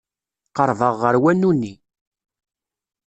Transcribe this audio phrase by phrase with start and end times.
[0.55, 1.73] Qerrbeɣ ɣer wanu-nni.